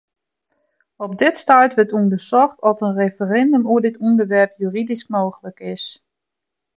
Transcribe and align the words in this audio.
Op 1.05 1.13
dit 1.23 1.35
stuit 1.41 1.73
wurdt 1.73 1.95
ûndersocht 1.99 2.57
oft 2.69 2.83
in 2.87 2.97
referindum 3.01 3.69
oer 3.71 3.83
dit 3.83 3.99
ûnderwerp 4.07 4.51
juridysk 4.61 5.07
mooglik 5.15 5.59
is. 5.73 5.83